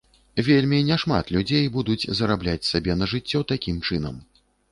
Вельмі 0.45 0.77
няшмат 0.91 1.25
людзей 1.35 1.65
будуць 1.75 2.09
зарабляць 2.21 2.69
сабе 2.71 2.97
на 3.01 3.11
жыццё 3.13 3.39
такім 3.55 3.77
чынам. 3.87 4.15